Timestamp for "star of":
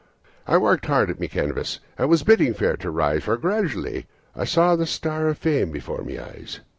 4.87-5.37